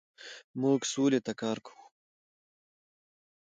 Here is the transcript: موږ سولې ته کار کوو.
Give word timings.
موږ 0.61 0.79
سولې 0.93 1.19
ته 1.25 1.33
کار 1.41 1.57
کوو. 1.65 1.85